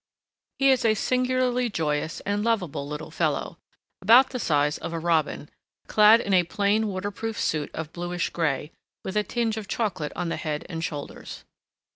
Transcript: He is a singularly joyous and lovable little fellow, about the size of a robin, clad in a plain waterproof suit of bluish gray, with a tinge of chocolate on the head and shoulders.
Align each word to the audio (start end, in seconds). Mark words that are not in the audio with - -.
He 0.57 0.71
is 0.71 0.83
a 0.83 0.95
singularly 0.95 1.69
joyous 1.69 2.21
and 2.21 2.43
lovable 2.43 2.87
little 2.87 3.11
fellow, 3.11 3.59
about 4.01 4.31
the 4.31 4.39
size 4.39 4.79
of 4.79 4.93
a 4.93 4.97
robin, 4.99 5.47
clad 5.85 6.19
in 6.21 6.33
a 6.33 6.41
plain 6.41 6.87
waterproof 6.87 7.39
suit 7.39 7.69
of 7.75 7.93
bluish 7.93 8.31
gray, 8.31 8.71
with 9.05 9.15
a 9.15 9.21
tinge 9.21 9.57
of 9.57 9.67
chocolate 9.67 10.11
on 10.15 10.29
the 10.29 10.37
head 10.37 10.65
and 10.67 10.83
shoulders. 10.83 11.43